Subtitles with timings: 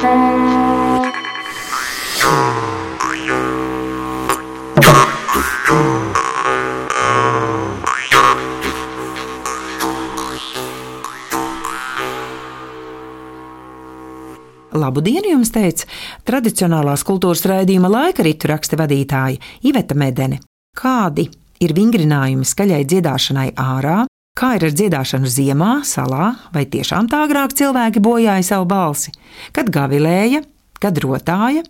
[0.00, 0.08] Labu
[15.04, 15.84] dienu jums teica
[16.24, 19.36] tradicionālās kultūras raidījuma laika ritu raksta vadītāja
[19.68, 20.40] Iveta Medene.
[20.80, 21.28] Kādi
[21.60, 24.06] ir vingrinājumi skaļai dziedāšanai ārā,
[24.40, 29.12] kā ir ar dziedāšanu ziemā, salā, vai tiešām tā agrāk cilvēki bojāja savu balsi,
[29.56, 30.44] kad gavilēja,
[30.80, 31.66] kad rotāja,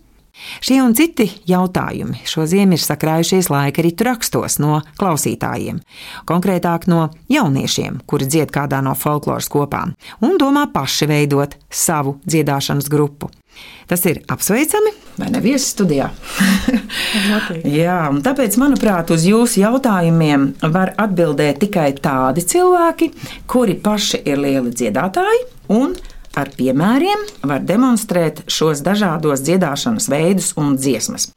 [0.63, 2.21] Šie un citi jautājumi.
[2.25, 5.81] Šo ziemu ir sakrājušies laika ritu rakstos no klausītājiem,
[6.29, 9.91] konkrētāk no jauniešiem, kuri dzied kādā no folkloras kopām
[10.23, 13.29] un domā paši veidot savu dziedāšanas grupu.
[13.91, 16.09] Tas ir apsveicami, vai ne viesis studijā?
[17.81, 23.11] Jā, tāpēc, manuprāt, uz jūsu jautājumiem var atbildēt tikai tādi cilvēki,
[23.51, 25.95] kuri paši ir lieli dziedātāji un
[26.31, 31.27] Ar piemēriem var demonstrēt šos dažādos dziedāšanas veidus un dziesmas.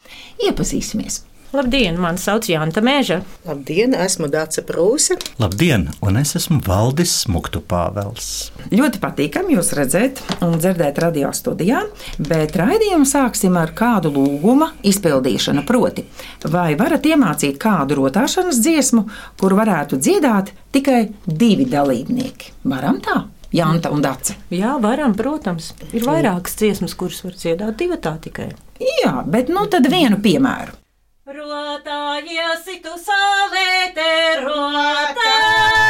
[0.47, 1.25] Iepazīsimies!
[1.55, 3.21] Labdien, mani sauc Janta Mēža.
[3.47, 5.15] Labdien, esmu Dāca Prūse.
[5.39, 8.49] Labdien, un es esmu Valdis Smuktu Pāvels.
[8.75, 11.85] Ļoti patīkami jūs redzēt un dzirdēt radio studijā,
[12.19, 15.63] bet raidījumu sāksim ar kādu lūguma izpildīšanu.
[15.69, 16.09] Proti,
[16.51, 19.07] vai varat iemācīt kādu rotāšanas dziesmu,
[19.39, 22.57] kuru varētu dziedāt tikai divi dalībnieki?
[22.67, 23.29] Varam tā!
[23.55, 24.35] Janta un Dace.
[24.51, 25.71] Jā, varam, protams.
[25.95, 28.51] Ir vairākas dziesmas, kuras var dziedāt divi tā tikai.
[28.83, 30.81] Jā, bet nu tad vienu piemēru.
[31.25, 34.09] Rotājies, tu salēte,
[34.45, 34.83] rotā,
[35.17, 35.84] rotā,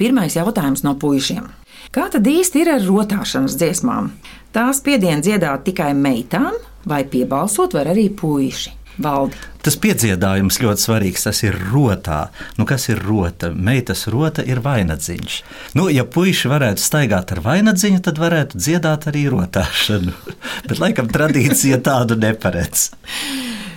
[0.00, 1.50] Pirmais jautājums no puišiem.
[1.92, 4.12] Kā tad īsti ir ar rotāšanas dziesmām?
[4.54, 6.56] Tās piedienu dziedāt tikai meitām,
[6.88, 8.78] vai piebalsot var arī puiši?
[9.00, 9.36] Valdi.
[9.64, 11.24] Tas piedziedājums ļoti svarīgs.
[11.24, 12.20] Tas ir rotā.
[12.58, 13.50] Nu, kas ir rota?
[13.52, 15.36] Meitas rota ir vainagdziņš.
[15.78, 20.16] Nu, ja puiši varētu staigāt ar vainagdziņu, tad varētu dziedāt arī rotāšanu.
[20.68, 22.90] Bet laikam tradīcija tādu neparedz.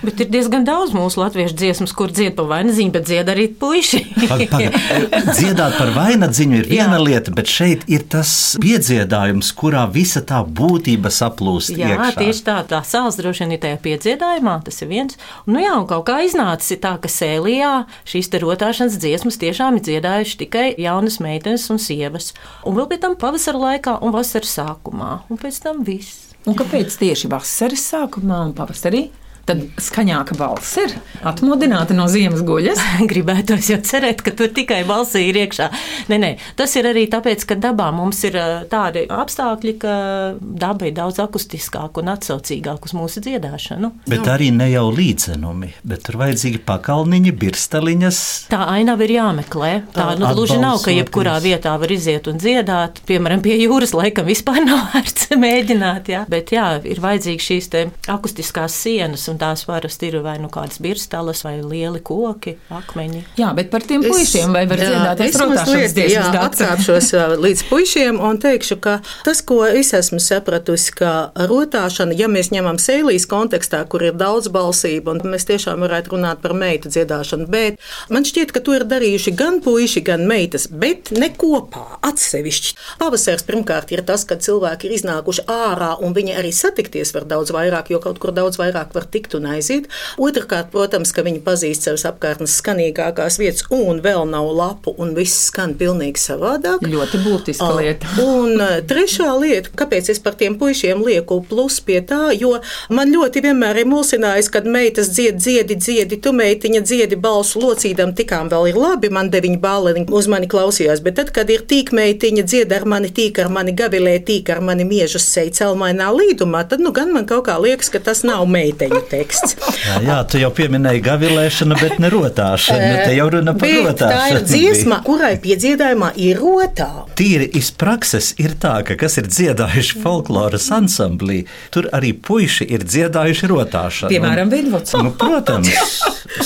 [0.04, 4.00] Bet ir diezgan daudz mūsu latviešu dziesmas, kur dzied par vainagdziņu, bet dzied arī puiši.
[4.28, 5.22] Paga, paga.
[5.30, 7.04] Dziedāt par vainagdziņu ir viena Jā.
[7.04, 11.72] lieta, bet šeit ir tas piedziedājums, kurā visa tā būtība saplūst.
[11.78, 12.18] Jā, iekšā.
[12.20, 15.18] tieši tā, tā sāls droši vien ir tajā piedziedājumā, tas ir viens.
[15.48, 17.72] Nu jā, un kaut kā iznācis tā, ka sēlijā
[18.08, 22.32] šīs te rotāšanas dziesmas tiešām ir dziedājuši tikai jaunas meitenes un sievas.
[22.68, 26.34] Un vēl pēc tam pavasara laikā un vasaras sākumā, un pēc tam viss.
[26.44, 29.06] Un kāpēc tieši vasaras sākumā un pavasarī?
[29.48, 30.94] Tad skaņāka balss ir
[31.26, 32.80] atmodināta no ziemas guļas.
[33.10, 35.68] Gribētos jau cerēt, ka tur tikai balsī ir iekšā.
[36.12, 38.38] Nē, nē, tas ir arī tāpēc, ka dabā mums ir
[38.72, 39.94] tādi apstākļi, ka
[40.40, 43.92] daba ir daudz akustiskāka un atsaucīgāka uz mūsu dziedāšanu.
[44.10, 48.20] Bet arī ne jau līdzenumi, bet tur vajadzīgi pakalniņi, birsteliņas.
[48.52, 49.72] Tā ainava ir jāmeklē.
[49.94, 53.02] Tā nu, gluži nav, ka jebkurā vietā var iziet un dziedāt.
[53.08, 56.24] Piemēram, pie jūras laikam vispār nav vērts mēģināt, jā.
[56.30, 57.70] bet jā, ir vajadzīgas šīs
[58.10, 63.24] akustiskās sienas un tās parasti ir vai nu kādas birsteles, vai lieli koki, akmeņi.
[63.40, 65.22] Jā, bet par tiem puišiem vai var dziedāt?
[65.24, 67.10] Es mazliet atkāpšos
[67.42, 71.12] līdz puišiem un teikšu, ka tas, ko es esmu sapratusi, ka
[71.50, 76.42] rotāšana, ja mēs ņemam sēlīs kontekstā, kur ir daudz balsību, un mēs tiešām varētu runāt
[76.44, 77.80] par meitu dziedāšanu, bet
[78.12, 82.76] man šķiet, ka to ir darījuši gan puiši, gan meitas, bet ne kopā, atsevišķi.
[83.00, 87.54] Pavasars pirmkārt ir tas, kad cilvēki ir iznākuši ārā un viņi arī satikties var daudz
[87.54, 89.88] vairāk, jo kaut kur daudz vairāk var tikt tikt un aiziet.
[90.20, 95.48] Otrakārt, protams, ka viņi pazīst savas apkārtnes skanīgākās vietas, un vēl nav lapu, un viss
[95.48, 96.84] skan pilnīgi savādāk.
[96.84, 98.10] Ļoti būtiska lieta.
[98.28, 102.54] un trešā lieta, kāpēc es par tiem puišiem lieku plus pie tā, jo
[102.90, 108.14] man ļoti vienmēr ir mulsinājis, kad meitas dzied, dziedi, dziedi, tu meitiņa dziedi balsu locīdam,
[108.16, 111.94] tikām vēl ir labi, man deviņi bāliņi uz mani klausījās, bet tad, kad ir tīk
[111.96, 116.64] meitiņa dzied ar mani, tīk ar mani gavilē, tīk ar mani miežas seja celmainā līdumā,
[116.68, 119.56] tad nu gan man kaut kā liekas, ka tas nav meiteņa teksts.
[119.84, 122.86] Jā, jā, tu jau pieminēji gavilēšanu, bet ne rotāšanu.
[123.04, 124.14] Te jau runa par Bet rotāšanu.
[124.16, 126.88] Tā ir dziesma, kurai piedziedājumā ir rotā.
[127.18, 131.42] Tīri iz prakses ir tā, ka kas ir dziedājuši folkloras ansamblī,
[131.74, 134.12] tur arī puiši ir dziedājuši rotāšanu.
[134.14, 134.96] Piemēram, Vidvuds.
[135.04, 135.68] Nu, protams,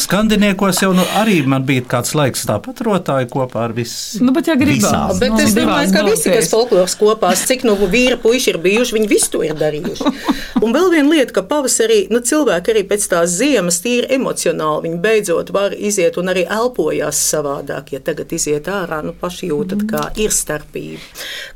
[0.03, 4.27] skandiniekos jau nu, arī man bija kāds laiks tāpat rotāju kopā ar visiem.
[4.27, 5.23] Nu, bet ja gribās.
[5.23, 8.97] Bet Nu, es domāju, ka visi, kas folkloras kopās, cik nu vīri puiši ir bijuši,
[8.97, 10.13] viņi visu to ir darījuši.
[10.59, 15.01] Un vēl viena lieta, ka pavasarī nu, cilvēki arī pēc tās ziemas tīri emocionāli, viņi
[15.05, 17.93] beidzot var iziet un arī elpojās savādāk.
[17.95, 21.03] Ja tagad iziet ārā, nu paši jūtat, kā ir starpība.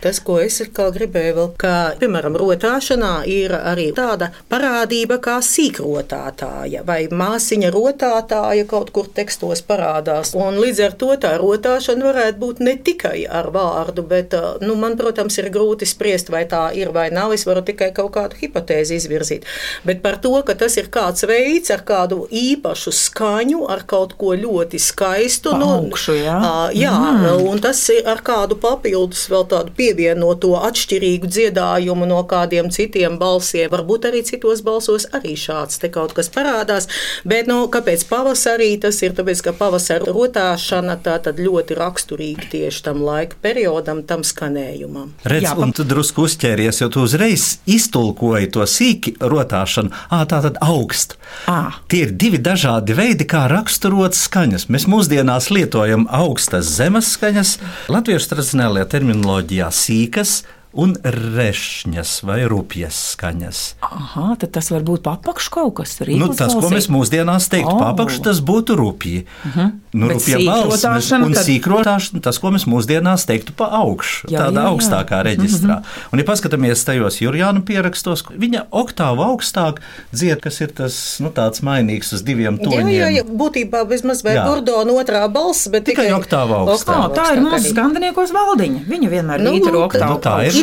[0.03, 7.01] Tas, ko es gribēju vēl, ka, piemēram, rotāšanā ir arī tāda parādība kā sīkrotātāja vai
[7.11, 10.35] māsiņa rotātāja kaut kur tekstos parādās.
[10.39, 14.97] Un līdz ar to tā rotāšana varētu būt ne tikai ar vārdu, bet, nu, man,
[15.01, 17.35] protams, ir grūti spriest, vai tā ir vai nav.
[17.35, 19.49] Es varu tikai kaut kādu hipotēzi izvirzīt.
[19.89, 24.35] Bet par to, ka tas ir kāds veids ar kādu īpašu skaņu, ar kaut ko
[24.39, 25.53] ļoti skaistu.
[25.53, 26.37] Pa augšu, jā?
[26.37, 27.45] ā, jā mm.
[27.49, 33.71] un tas ir ar kādu papildus vēl tādu pievienoto atšķirīgu dziedājumu no kādiem citiem balsiem.
[33.73, 36.89] Varbūt arī citos balsos arī šāds te kaut kas parādās.
[37.29, 39.15] Bet, nu, kāpēc pavasarī tas ir?
[39.17, 45.13] Tāpēc, ka pavasara rotāšana tā tad ļoti raksturīga tieši tam laika periodam, tam skanējumam.
[45.23, 49.93] Redz, Jā, Jā, un tu drusku uzķēries, jo tu uzreiz iztulkoji to sīki rotāšanu.
[50.13, 51.17] Ā, tā tad augst.
[51.51, 51.75] Ā.
[51.93, 54.69] Tie ir divi dažādi veidi, kā raksturot skaņas.
[54.73, 57.59] Mēs mūsdienās lietojam augstas zemes skaņas,
[57.93, 60.43] latviešu tradicionālajā terminoloģijā sīkas
[60.73, 63.59] un rešņas vai rupjas skaņas.
[63.85, 66.17] Aha, tad tas var būt papakš kaut kas arī.
[66.21, 67.81] Nu, tas, ko mēs mūsdienās teiktu, Oh.
[67.81, 69.27] papakš, tas būtu rupji.
[69.45, 69.71] Uh -huh.
[69.93, 74.29] nu, Bet rupja balss, mēs- un tad- sīkrotāšana, tas, ko mēs mūsdienās teiktu pa augšu,
[74.29, 74.71] Jā, tādā jā, jā.
[74.73, 75.77] augstākā reģistrā.
[75.79, 76.13] Uh -huh.
[76.13, 79.77] Un, ja paskatāmies tajos Jurjāna pierakstos, viņa oktāvu augstāk
[80.13, 82.89] dzied, kas ir tas, nu, tāds mainīgs uz diviem Jā, toņiem.
[82.89, 84.47] jā, jā, būtībā bezmaz vai Jā.
[84.47, 86.97] burdona otrā balss, bet Tikai tikai, oktāva augstāk.
[86.97, 88.81] Oh, tā ir augstāk mūsu skandiniekos valdiņa.
[88.89, 90.09] Viņa vienmēr Nu, ir nu, rokā.
[90.09, 90.62] Nu, tā ir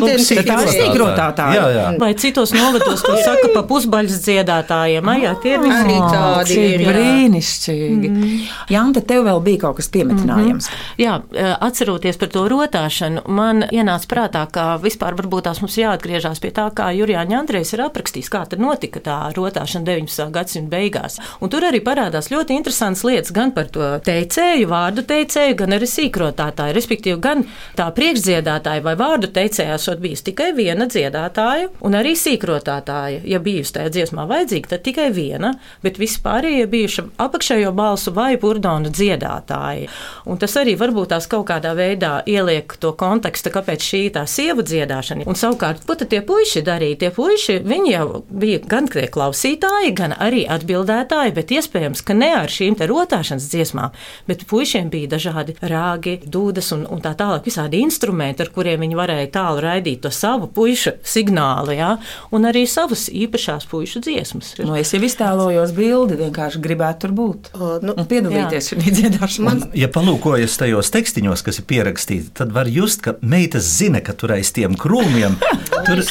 [1.74, 1.86] Jā.
[2.00, 5.10] Vai citos novados to saka pa pusbaļas dziedātājiem?
[5.10, 5.76] Ai, Jā, tie ir visi.
[5.80, 6.80] Arī tādi ir.
[6.80, 6.92] jā.
[6.94, 8.10] brīnišķīgi.
[8.10, 8.36] Mm.
[8.72, 10.68] Janta, tev vēl bija kaut kas piemetinājams.
[11.00, 16.40] Jā, eh, atceroties par to rotāšanu, man ienāca prātā, ka vispār varbūt tās mums jāatgriežas
[16.42, 20.30] pie tā, kā Jurijāņa Andrejs ir aprakstījis, kā tad notika tā rotāšana 19.
[20.34, 21.18] gadsimta beigās.
[21.40, 25.88] Un tur arī parādās ļoti interesants lietas gan par to teicēju, vārdu teicēju, gan arī
[25.90, 26.76] sīkrotātāju.
[26.76, 27.44] Respektīvi, gan
[27.78, 33.22] tā priekšdziedātāja vai vārdu teicējā esot bijusi tikai viena dziedātāja, un arī sīkrotātāja.
[33.26, 38.36] Ja bijusi tajā dziesmā vajadzīga, tad tikai viena, bet visi pārējie bijuši apakšējo balsu vai
[38.40, 39.88] purdonu dziedātāji.
[40.30, 44.62] Un tas arī varbūt tās kaut kādā veidā ieliek to kontekstu, kāpēc šī tā sievu
[44.62, 45.26] dziedāšana.
[45.26, 47.00] Un savukārt, ko tad tie puiši darīja?
[47.00, 52.30] Tie puiši, viņi jau bija gan tie klausītāji, gan arī atbildētāji, bet iespējams, ka ne
[52.36, 53.96] ar šīm te rotāšanas dziesmām,
[54.30, 58.98] bet puišiem bija dažādi rāgi, dūdas un, un tā tālāk, visādi instrumenti, ar kuriem viņi
[58.98, 61.90] varēja tālu raidīt to savu puišu signālu, jā,
[62.34, 64.52] un arī savas īpašās puišu dziesmas.
[64.60, 67.50] Nu, es jau iztēlojos bildi, vienkārši gribētu tur būt.
[67.54, 69.54] O, nu, Un piedalīties šajā dziedāšanā.
[69.54, 74.14] Un, ja palūkojas tajos tekstiņos, kas ir pierakstīti, tad var just, ka meitas zina, ka
[74.16, 75.38] tur aiz tiem krūmiem
[75.86, 76.02] tur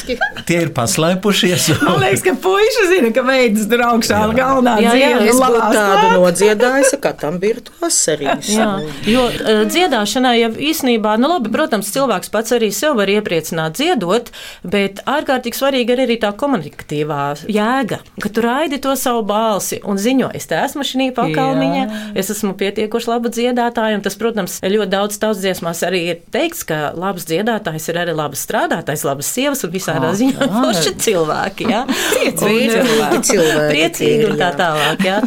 [0.48, 1.68] tie ir paslēpušies.
[1.84, 4.32] Man liekas, ka puiši zina, ka veids tur augšā Jā.
[4.36, 6.16] galvenā dziesma tādu klāt.
[6.16, 8.50] nodziedājis, ka tam bija vasarīs.
[8.54, 8.68] Jā,
[9.08, 14.30] jo uh, dziedāšanai jau īsnībā, nu labi, protams, cilvēks pats arī sev var iepriecināt dziedot,
[14.64, 17.20] bet ārkārtīgi svarīga ir arī tā komunikatīvā
[17.52, 21.84] jēga, ka tu raidi to savu balsi un ziņo, es te esmu šī pakalmiņa,
[22.18, 26.64] es esmu pietiekoši laba dziedātāja, un tas, protams, ļoti daudz tautas dziesmās arī ir teikts,
[26.68, 31.84] ka labs dziedātājs ir arī labs strādātājs, labas sievas un visādā ziņā forši cilvēki, jā.
[32.40, 34.56] Priecīgi Un, cilvēki Priecīgi ir, un tā jā.
[34.58, 35.18] tālāk, jā.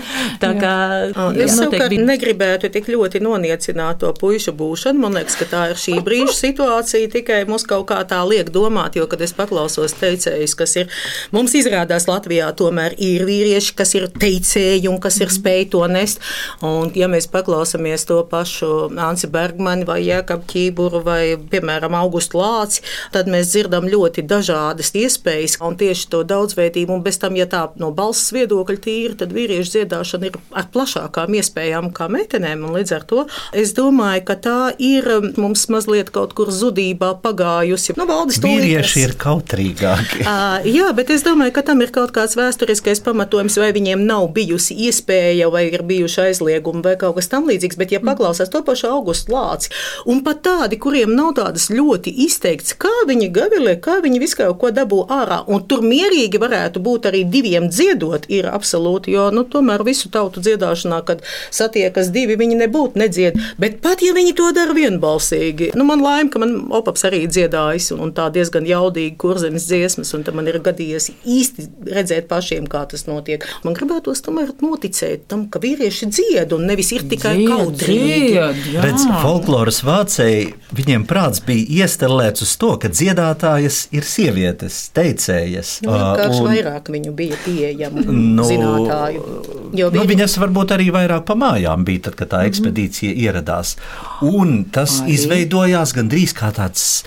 [0.41, 0.73] Tā kā
[1.03, 4.99] Es noteikti savukārt bija- negribētu tik ļoti noniecināt to pušu būšanu.
[5.03, 7.09] Man liekas, ka tā ir šī brīža situācija.
[7.13, 10.91] Tikai mums kaut kā tā liek domāt, jo, kad es paklausos teicējus, kas ir,
[11.35, 16.21] mums izrādās Latvijā tomēr ir vīrieši, kas ir teicēji un kas ir spēj to nest.
[16.63, 22.83] Un, ja mēs paklausāmies to pašu Ansi Bergmani vai Jēkabu Ķīburu vai, piemēram, Augustu Lāci,
[23.13, 26.97] tad mēs dzirdam ļoti dažādas iespējas un tieši to daudzveidību.
[26.97, 31.37] Un bez tam, ja tā no balss viedokļa tīri, tad vīriešu dziedāšana ir ar plašākām
[31.39, 32.65] iespējām kā meitenēm.
[32.67, 33.25] Un līdz ar to
[33.55, 37.97] es domāju, ka tā ir um, mums mazliet kaut kur zudībā pagājusi.
[37.99, 40.23] Nu, valdes to vīrieši ir kautrīgāki.
[40.23, 44.29] uh, jā, bet es domāju, ka tam ir kaut kāds vēsturiskais pamatojums, vai viņiem nav
[44.35, 47.79] bijusi iespēja, vai ir bijuši aizliegumi, vai kaut kas tamlīdzīgs.
[47.79, 48.11] Bet, ja mm.
[48.11, 49.73] paklausās to pašu augustu lāci,
[50.09, 54.59] un pat tādi, kuriem nav tādas ļoti izteikts, kā viņi gavilē, kā viņi visu kaut
[54.61, 59.45] ko dabū ārā, un tur mierīgi varētu būt arī diviem dziedot, ir absolūti, jo, nu,
[59.49, 63.39] tomēr visu tautu dziedāšanā, kad satiekas divi, viņi nebūtu nedzied.
[63.61, 67.92] Bet pat, ja viņi to dara vienbalsīgi, nu, man laime, ka man opaps arī dziedājis,
[67.93, 72.83] un, un tā diezgan jaudīgi kurzemes dziesmas, un man ir gadījies īsti redzēt pašiem, kā
[72.89, 73.45] tas notiek.
[73.65, 78.79] Man gribētos tomēr noticēt tam, ka vīrieši dzied, un nevis ir tikai kautrīgi.
[78.83, 85.75] Redz, folkloras vācēji, viņiem prāts bija iestelēts uz to, ka dziedātājas ir sievietes, teicējas.
[85.85, 86.49] Nu, Vienkārši un...
[86.49, 89.25] vairāk viņu bija pieejama nu, zinātāju.
[89.73, 92.53] Jo nu, viņas varbūt arī vairāk pa mājām bija, tad, kad tā mhm.
[92.53, 93.23] ekspedīcija mm -hmm.
[93.27, 93.75] ieradās.
[94.23, 95.17] Un tas arī.
[95.17, 97.03] izveidojās gandrīz kā tāds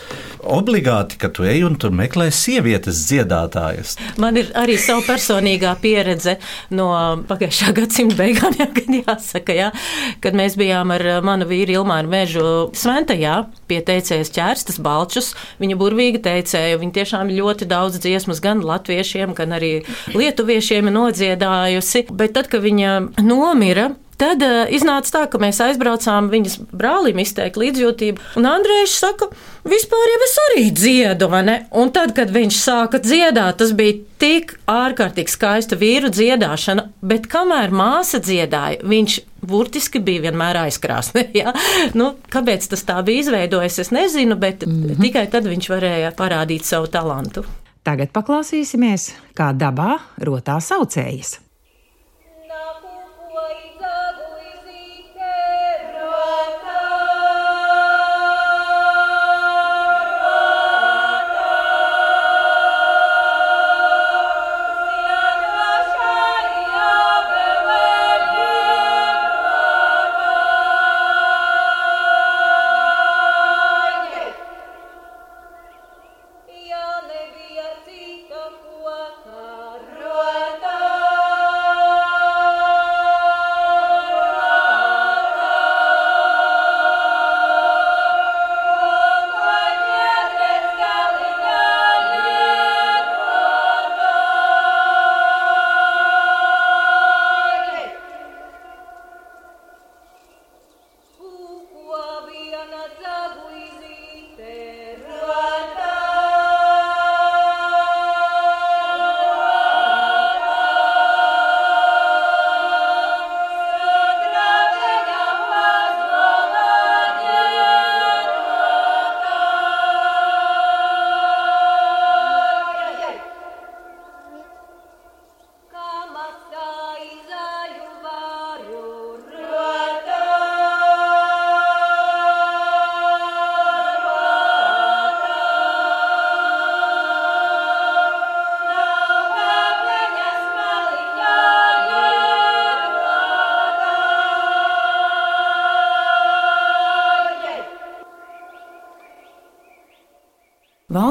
[0.76, 3.96] obligāti, ka tu ej un tur meklē sievietes dziedātājas.
[4.20, 6.36] Man ir arī sava personīgā pieredze
[6.70, 6.90] no
[7.28, 9.70] pagājušā gadsimta beigām, jā, kad jāsaka, jā,
[10.20, 15.32] kad mēs bijām ar manu vīru Ilmāru Mežu Sventajā pie teicējas ķērstas Balčus.
[15.62, 19.78] Viņa burvīgi teicēja, viņa tiešām ļoti daudz dziesmas gan latviešiem, gan arī
[20.12, 26.56] lietuviešiem nodziedājusi, bet tad, kad viņa nomira, Tad uh, iznāca tā, ka mēs aizbraucām viņas
[26.72, 29.28] brālim izteikt līdzjūtību, un Andrejs saka,
[29.68, 31.56] vispār jau es arī dziedu, vai ne?
[31.76, 37.74] Un tad, kad viņš sāka dziedāt, tas bija tik ārkārtīgi skaista vīru dziedāšana, bet kamēr
[37.76, 41.28] māsa dziedāja, viņš burtiski bija vienmēr aizkrāsne.
[41.36, 41.52] Ja?
[41.92, 45.02] Nu, kāpēc tas tā bija izveidojis, es nezinu, bet mm -hmm.
[45.02, 47.44] tikai tad viņš varēja parādīt savu talantu.
[47.84, 51.40] Tagad paklausīsimies, kā dabā rotā saucējas.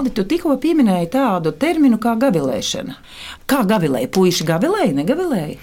[0.05, 2.93] Valdi, tu tikko pieminēji tādu terminu kā gavilēšana.
[3.49, 4.11] Kā gavilēja?
[4.13, 5.57] Puisi gavilēja, negavilēja?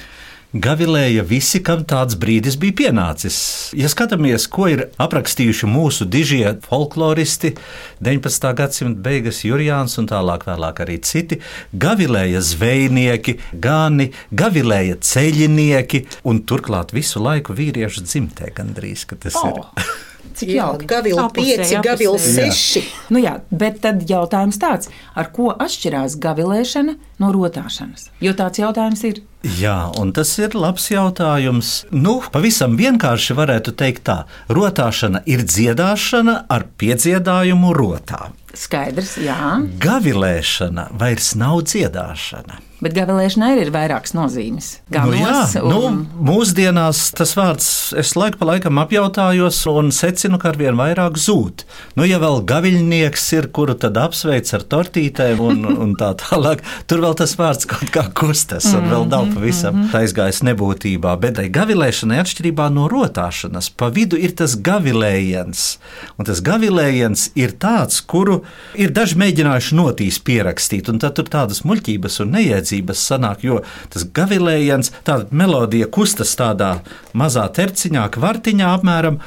[0.53, 3.39] Gavilēja visi, kam tāds brīdis bija pienācis.
[3.79, 7.55] Ja skatāmies, ko ir aprakstījuši mūsu dižie folkloristi,
[8.03, 8.51] 19.
[8.59, 11.39] gadsimta beigas Jurijāns un tālāk vēlāk arī citi,
[11.73, 19.53] gavilēja zvejnieki, gani, gavilēja ceļinieki un turklāt visu laiku vīriešu dzimtē gandrīz, ka tas oh.
[19.55, 20.01] ir.
[20.35, 20.87] Cik jauki.
[20.89, 22.83] Gavila 5, gavila 6.
[23.13, 28.09] Nu jā, bet tad jautājums tāds, ar ko atšķirās gavilēšana no rotāšanas?
[28.25, 29.23] Jo tāds jautājums ir.
[29.59, 31.73] Jā, un tas ir labs jautājums.
[31.91, 38.31] Nu, pavisam vienkārši varētu teikt tā, rotāšana ir dziedāšana ar piedziedājumu rotā.
[38.53, 39.39] Skaidrs, jā.
[39.81, 42.61] Gavilēšana vairs nav dziedāšana.
[42.83, 44.69] Bet gavilēšanai ir vairākas nozīmes.
[44.91, 45.99] Galos, nu jā, un...
[46.03, 47.67] nu, mūsdienās tas vārds
[47.99, 51.63] es laiku pa laikam apjautājos un secinu, ka arvien vairāk zūd.
[51.95, 57.05] Nu, ja vēl gaviļnieks ir, kuru tad apsveic ar tortītēm un, un tā tālāk, tur
[57.05, 60.03] vēl tas vārds kaut kā kustas un vēl nav mhm, pavisam mm -hmm.
[60.03, 61.15] aizgājis nebūtībā.
[61.23, 65.79] Bet tai gavilēšanai atšķirībā no rotāšanas pa vidu ir tas gavilējiens.
[66.19, 68.42] Un tas gavilējiens ir tāds, kuru
[68.75, 73.63] ir daži mēģinājuši notīs pierakstīt, un tad tur tādas muļķības un neiedzīgas attiecības sanāk, jo
[73.93, 76.83] tas gavilējiens, tā melodija kustas tādā
[77.15, 79.21] mazā terciņā, kvartiņā apmēram.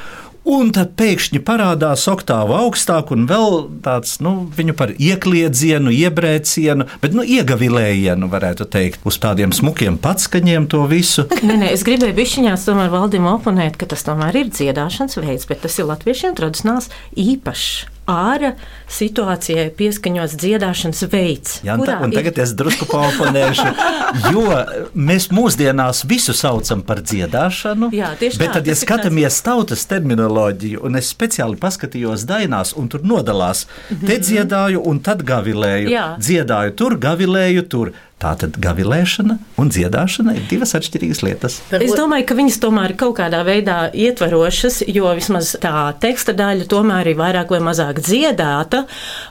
[0.46, 7.16] un tad pēkšņi parādās oktāva augstāk un vēl tāds, nu, viņu par iekliedzienu, iebrēcienu, bet,
[7.18, 11.26] nu, iegavilējienu, varētu teikt, uz tādiem smukiem patskaņiem to visu.
[11.50, 15.66] nē, nē, es gribēju bišķiņās tomēr valdim oponēt, ka tas tomēr ir dziedāšanas veids, bet
[15.66, 18.54] tas ir latviešiem tradicionāls īpašs ārā
[18.92, 21.58] situācijai pieskaņots dziedāšanas veids.
[21.66, 22.44] Jā, ta, un tagad ir...
[22.46, 23.68] es drusku paoponēšu,
[24.34, 24.46] jo
[24.94, 27.90] mēs mūsdienās visu saucam par dziedāšanu.
[27.96, 28.54] Jā, tieši bet tā.
[28.54, 29.44] Bet tad, ja skatāmies tāds...
[29.50, 35.90] tautas terminoloģiju, un es speciāli paskatījos dainās, un tur nodalās, te dziedāju, un tad gavilēju.
[35.94, 36.10] Jā.
[36.22, 37.96] Dziedāju tur, gavilēju tur.
[38.16, 41.58] Tātad gavilēšana un dziedāšana ir divas atšķirīgas lietas.
[41.76, 46.70] Es domāju, ka viņas tomēr ir kaut kādā veidā ietverošas, jo vismaz tā teksta daļa
[46.72, 48.86] tomēr ir vairāk vai mazāk dziedāta.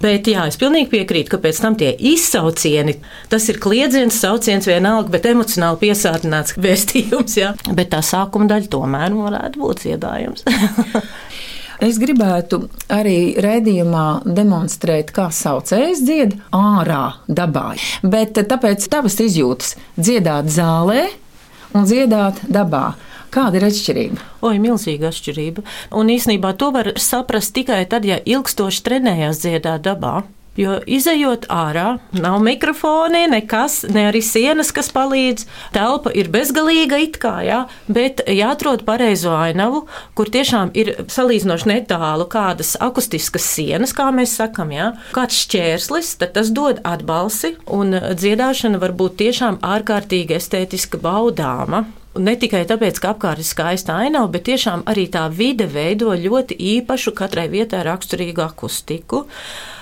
[0.05, 2.99] Bet jā, es pilnīgi piekrītu, ka pēc tam tie izsaucieni,
[3.33, 7.39] tas ir kliedziens, sauciens vienalga, bet emocionāli piesātināts vēstījums.
[7.41, 7.55] Jā.
[7.73, 10.45] Bet tā sākuma daļa tomēr varētu būt dziedājums.
[11.83, 17.73] Es gribētu arī redzējumā demonstrēt, kā saucējs dzied ārā dabā.
[18.03, 21.09] Bet tāpēc tavas izjūtas dziedāt zālē
[21.75, 22.95] un dziedāt dabā.
[23.35, 24.23] Kāda ir atšķirība?
[24.47, 25.65] Oi, milzīga atšķirība.
[25.99, 30.21] Un īsnībā to var saprast tikai tad, ja ilgstoši trenējās dziedāt dabā.
[30.55, 35.49] Jo izējot ārā, nav mikrofoni, nekas, ne arī sienas, kas palīdz.
[35.75, 39.85] Telpa ir bezgalīga, it kā, jā, bet jāatrod pareizo ainavu,
[40.15, 46.37] kur tiešām ir salīdzinoši netālu kādas akustiskas sienas, kā mēs sakam, jā, kāds šķērslis, tad
[46.39, 51.83] tas dod atbalsi, un dziedāšana var būt tiešām ārkārtīgi estētiska baudāma.
[52.15, 56.55] Ne tikai tāpēc, ka apkārt ir skaista ainava, bet tiešām arī tā vide veido ļoti
[56.77, 59.25] īpašu, katrai vietai raksturīgu akustiku.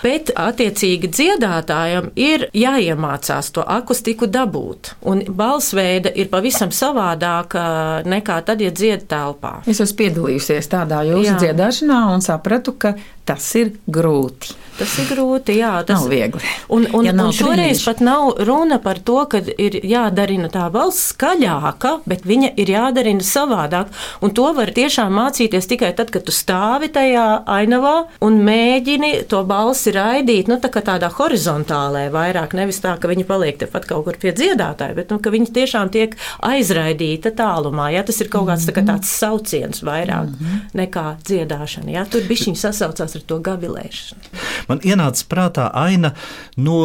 [0.03, 4.95] Bet, attiecīgi, dziedātājam ir jāiemācās to akustiku dabūt.
[5.13, 9.61] Un balsveida ir pavisam savādāka nekā tad, ja dzied telpā.
[9.69, 11.39] Es esmu piedalījusies tādā jūsu Jā.
[11.45, 12.97] dziedāšanā un sapratu, ka
[13.29, 14.62] tas ir grūti.
[14.79, 15.73] Tas ir grūti, jā.
[15.87, 16.41] Tas nav viegli.
[16.73, 17.85] Un, un, ja un šoreiz trīniši.
[17.89, 23.25] pat nav runa par to, ka ir jādarina tā balss skaļāka, bet viņa ir jādarina
[23.27, 23.93] savādāk.
[24.25, 29.43] Un to var tiešām mācīties tikai tad, kad tu stāvi tajā ainavā un mēģini to
[29.49, 32.57] balsi raidīt nu, tā tādā horizontālē vairāk.
[32.57, 35.93] Nevis tā, ka viņi paliek tepat kaut kur pie dziedātāja, bet nu, ka viņi tiešām
[35.95, 36.17] tiek
[36.49, 37.91] aizraidīta tālumā.
[37.95, 40.65] Jā, tas ir kaut kāds tā kā tāds sauciens vairāk mm -hmm.
[40.81, 41.91] nekā dziedāšana.
[41.99, 44.33] Jā, tur bišķiņi sasaucās ar to gavilēšanu.
[44.71, 46.13] Man ienāca prātā aina
[46.57, 46.83] no,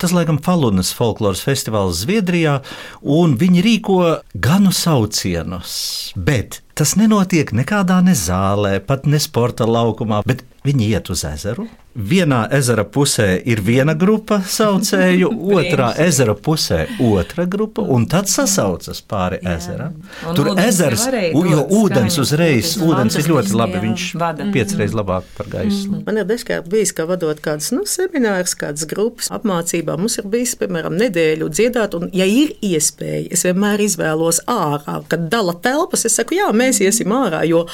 [0.00, 2.60] tas laikam, Falunas folkloras festivāls Zviedrijā,
[3.02, 4.00] un viņi rīko
[4.34, 5.76] ganu saucienus,
[6.16, 11.68] bet tas nenotiek nekādā ne zālē, pat ne sporta laukumā, bet viņi iet uz ezeru
[11.96, 19.00] vienā ezera pusē ir viena grupa saucēju, otrā ezera pusē otra grupa, un tad sasaucas
[19.08, 19.56] pāri jā.
[19.56, 19.96] ezeram.
[20.36, 25.88] Tur ezers, jo ūdens uzreiz, ūdens ir ļoti labi, viņš vada piecreiz labāk par gaisu.
[25.90, 26.02] Mm.
[26.08, 30.56] Man ir dažkārt bijis, ka vadot kādas nu, seminārus, kādas grupas apmācībā, mums ir bijis,
[30.60, 36.18] piemēram, nedēļu dziedāt, un ja ir iespēja, es vienmēr izvēlos ārā, kad dala telpas, es
[36.20, 37.64] saku, jā, mēs iesim ārā, jo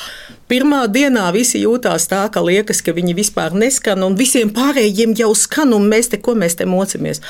[0.52, 5.30] pirmā dienā visi jūtās tā, ka liekas, ka viņi vispār neskan, un visiem pārējiem jau
[5.38, 7.22] skan, un mēs te ko mēs te mocamies.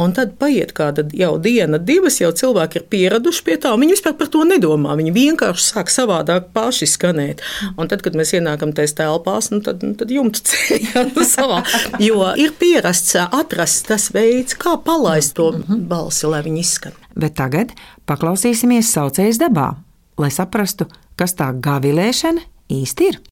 [0.00, 3.96] Un tad paiet kāda jau diena, divas, jau cilvēki ir pieraduši pie tā, un viņi
[3.96, 4.96] vispār par to nedomā.
[4.98, 7.44] Viņi vienkārši sāk savādāk paši skanēt.
[7.76, 11.62] Un tad, kad mēs ienākam tajās telpās, nu, tad, nu, tad jumta ceļā savā.
[12.02, 16.96] Jo ir pierasts atrast tas veids, kā palaist to balsi, lai viņi izskan.
[17.14, 17.74] Bet tagad
[18.10, 19.74] paklausīsimies saucējas dabā,
[20.20, 20.88] lai saprastu,
[21.18, 22.42] kas tā gavilēšana
[22.74, 23.22] īsti ir.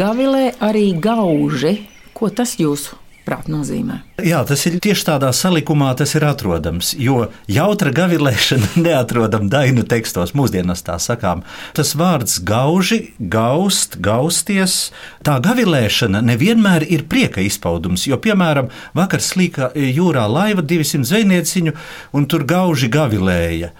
[0.00, 1.76] Gavilē arī gauži.
[2.16, 4.00] Ko tas jūsu prāt nozīmē?
[4.26, 6.92] Jā, tas ir tieši tādā salikumā, tas ir atrodams.
[6.98, 11.44] Jo jautra gavilēšana neatrodam dainu tekstos, mūsdienās tā sakām.
[11.76, 14.90] Tas vārds gauži, gaust, gausties,
[15.26, 18.08] tā gavilēšana nevienmēr ir prieka izpaudums.
[18.10, 21.76] Jo, piemēram, vakar slīka jūrā laiva 200 zvejnieciņu,
[22.16, 23.74] un tur gauži gavilēja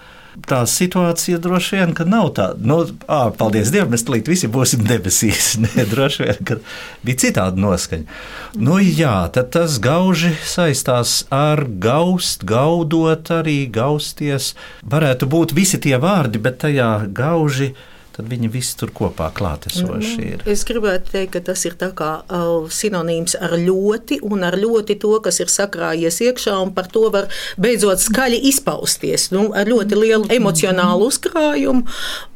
[0.47, 2.59] tā situācija droši vien nav tāda.
[2.63, 5.53] Nu, ā, paldies Dievam, mēs tulīt visi būsim debesīs.
[5.63, 6.57] Nē, droši vien, ka
[7.05, 8.19] bija citāda noskaņa.
[8.61, 14.53] Nu, jā, tad tas gauži saistās ar gaust, gaudot, arī gausties.
[14.87, 17.73] Varētu būt visi tie vārdi, bet tajā gauži
[18.15, 20.43] tad viņi visi tur kopā klātesoši nu, ir.
[20.51, 25.13] Es gribētu teikt, ka tas ir kā, uh, sinonīms ar ļoti, un ar ļoti to,
[25.23, 27.29] kas ir sakrājies iekšā, un par to var
[27.61, 29.29] beidzot skaļi izpausties.
[29.31, 31.85] Nu, ar ļoti lielu emocionālu uzkrājumu,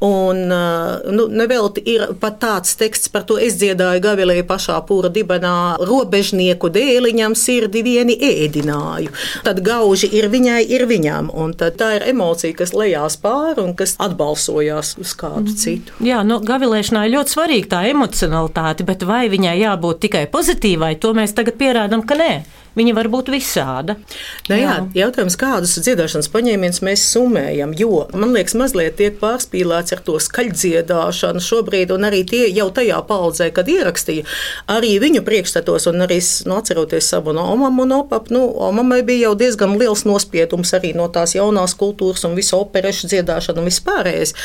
[0.07, 5.11] un uh, nu, nevelti ir pat tāds teksts par to es dziedāju Gavilēju pašā pūra
[5.11, 9.11] dibenā, robežnieku dēliņam sirdi vieni ēdināju.
[9.45, 13.95] Tad gauži ir viņai, ir viņam, un tā ir emocija, kas lejās pāri un kas
[14.01, 15.95] atbalsojās uz kādu citu citu.
[16.06, 21.15] Jā, nu, gavilēšanā ir ļoti svarīga tā emocionalitāte, bet vai viņai jābūt tikai pozitīvai, to
[21.17, 22.32] mēs tagad pierādām, ka nē
[22.75, 23.97] viņa var būt visāda.
[24.49, 24.63] Ne, jā.
[24.65, 30.17] Jā, jautājums, kādus dziedāšanas paņēmienus mēs summējam, jo man liekas, mazliet tiek pārspīlēts ar to
[30.21, 34.25] skaļdziedāšanu šobrīd, un arī tie jau tajā paudzē, kad ierakstīja,
[34.71, 39.29] arī viņu priekšstatos, un arī nu, atceroties savu no omam un opap, nu, omamai bija
[39.29, 44.35] jau diezgan liels nospiedums arī no tās jaunās kultūras un visu operešu dziedāšanu un vispārējais.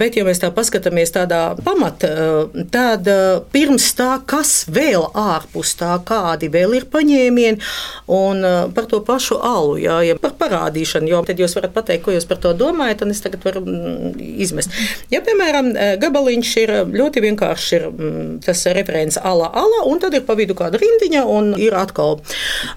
[0.00, 2.12] Bet, ja mēs tā paskatāmies tādā pamata,
[2.72, 3.08] tad
[3.52, 7.70] pirms tā, kas vēl ārpus tā, kādi vēl ir paņēmieni,
[8.10, 12.04] Un uh, par to pašu alu, jā, ja par parādīšanu, jo tad jūs varat pateikt,
[12.04, 14.74] ko jūs par to domājat, un es tagad varu mm, izmest.
[15.12, 20.16] Ja, piemēram, uh, gabaliņš ir ļoti vienkārši ir, mm, tas referents ala, ala, un tad
[20.18, 22.18] ir pa vidu kāda rindiņa, un ir atkal.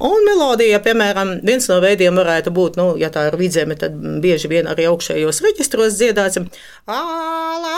[0.04, 4.52] Un melodija, piemēram, viens no veidiem varētu būt, nu, ja tā ir vidzeme, tad bieži
[4.52, 6.42] vien arī augšējos reģistros dziedāts.
[6.86, 7.76] Ala,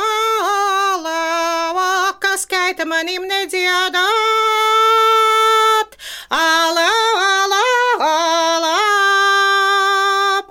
[0.52, 1.20] ala,
[2.20, 4.64] kas skaita manim nedziedāt.
[6.29, 6.89] Ala,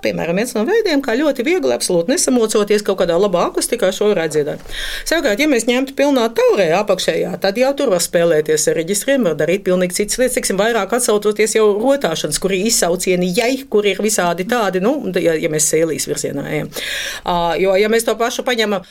[0.05, 4.61] piemēram, viens no veidiem, kā ļoti viegli, absolūti nesamocoties kaut kādā labā akustikā, šo dziedāt.
[5.07, 9.35] Savukārt, ja mēs ņemtu pilnā taurē apakšējā, tad jau tur var spēlēties ar reģistriem, var
[9.39, 13.97] darīt pilnīgi citas lietas, tiksim, vairāk atsaucoties jau rotāšanas, kur ir izsaucieni jai, kur ir
[14.03, 16.69] visādi tādi, nu, ja, ja mēs sēlīs virzienā ejam.
[17.25, 18.81] Uh, jo, ja mēs to pašu paņemam,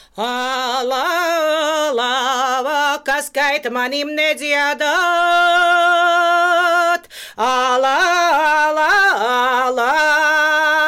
[1.95, 4.85] lava, kas skaita manim nedziedāt,
[7.41, 7.99] alā,
[8.71, 8.93] alā,
[9.69, 10.84] alā.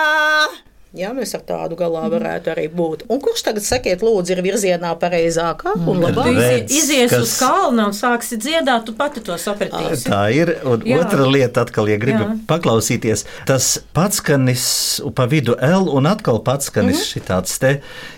[0.96, 3.04] Ja, mēs ar tādu galā varētu arī būt.
[3.12, 6.30] Un kurš tagad, sakiet, lūdzu, ir virzienā pareizākā un labāk?
[6.36, 7.24] Redz, izies kas...
[7.26, 10.08] uz kalna un sāksi dziedāt, tu pati to sapratīsi.
[10.08, 10.54] Tā ir.
[10.66, 11.02] Un Jā.
[11.04, 12.30] otra lieta, atkal, ja gribi Jā.
[12.48, 14.66] paklausīties, tas patskanis
[15.16, 17.12] pa vidu L un atkal patskanis mm -hmm.
[17.12, 17.74] šitāds te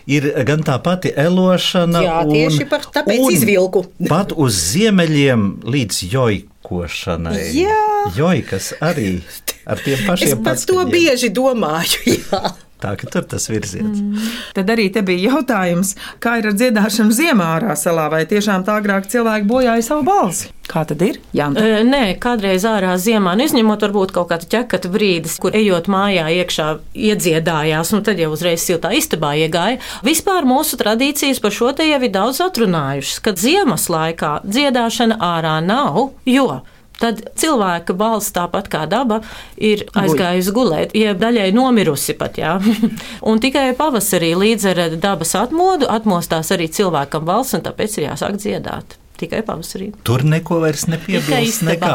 [0.07, 2.03] ir gan tā pati elošana.
[2.03, 3.85] Jā, tieši un, par tāpēc izvilku.
[4.15, 7.51] pat uz ziemeļiem līdz jojkošanai.
[7.59, 7.83] Jā.
[8.17, 9.21] Jojkas arī
[9.67, 10.29] ar tiem pašiem.
[10.29, 12.17] Es par to bieži domāju.
[12.17, 12.68] Jā.
[12.79, 13.99] Tā ka tur tas virziens.
[13.99, 14.29] Mm.
[14.55, 18.77] Tad arī te bija jautājums, kā ir ar dziedāšanu ziemā ārā salā, vai tiešām tā
[18.79, 20.53] agrāk cilvēki bojāja savu balsi?
[20.69, 21.17] Kā tad ir?
[21.35, 21.65] Janta?
[21.65, 26.29] E, nē, kādreiz ārā ziemā, nu, izņemot varbūt kaut kādu ķekatu brīdis, kur ejot mājā
[26.43, 26.69] iekšā
[27.09, 29.81] iedziedājās, un tad jau uzreiz siltā istabā iegāja.
[30.07, 35.59] Vispār mūsu tradīcijas par šo te jau ir daudz atrunājušas, ka ziemas laikā dziedāšana ārā
[35.65, 36.61] nav, jo
[37.01, 39.21] tad cilvēka balss, tāpat kā daba,
[39.57, 42.39] ir aizgājusi gulēt, jeb daļai nomirusi pat.
[43.29, 48.41] Un tikai pavasarī līdz ar dabas atmodu atmostās arī cilvēkam balss, un tāpēc ir jāsāk
[48.43, 49.91] dziedāt tikai pavasarī.
[50.07, 51.65] Tur neko vairs nepiebilst.
[51.69, 51.95] Nekā.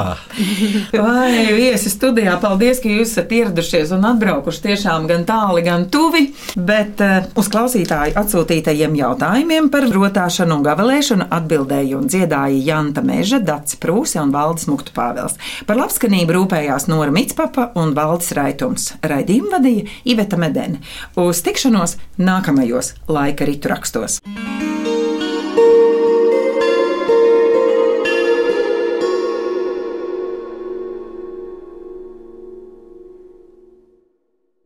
[1.06, 6.26] Vai viesi studijā, paldies, ka jūs esat ieradušies un atbraukuši tiešām gan tāli, gan tuvi,
[6.56, 13.42] bet uh, uz klausītāju atsūtītajiem jautājumiem par rotāšanu un gavelēšanu atbildēja un dziedāja Janta Meža,
[13.44, 15.40] Dats Prūse un Valdis Muktu Pāvels.
[15.70, 18.92] Par labskanību rūpējās Nora Mitspapa un Valdis Raitums.
[19.04, 20.84] Raidījumu vadīja Iveta Medene.
[21.20, 24.20] Uz tikšanos nākamajos laika ritu rakstos.